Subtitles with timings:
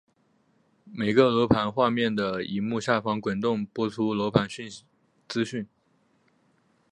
[0.93, 4.47] 每个楼盘画面的萤幕下方滚动播出楼盘
[5.27, 5.67] 资讯。